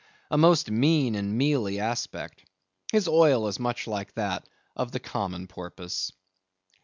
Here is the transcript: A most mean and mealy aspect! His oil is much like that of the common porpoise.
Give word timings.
A 0.31 0.35
most 0.37 0.71
mean 0.71 1.13
and 1.13 1.37
mealy 1.37 1.79
aspect! 1.79 2.43
His 2.91 3.07
oil 3.07 3.47
is 3.47 3.59
much 3.59 3.85
like 3.85 4.11
that 4.15 4.49
of 4.75 4.91
the 4.91 4.99
common 4.99 5.45
porpoise. 5.45 6.11